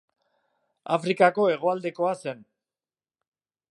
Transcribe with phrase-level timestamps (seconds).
[0.97, 2.45] Afrikako hegoaldekoa zen.